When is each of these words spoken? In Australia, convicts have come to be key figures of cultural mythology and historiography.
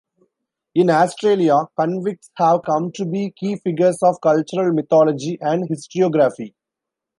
In 0.73 0.89
Australia, 0.89 1.67
convicts 1.79 2.31
have 2.37 2.61
come 2.65 2.91
to 2.93 3.05
be 3.05 3.29
key 3.37 3.57
figures 3.57 4.01
of 4.01 4.17
cultural 4.19 4.73
mythology 4.73 5.37
and 5.39 5.69
historiography. 5.69 6.55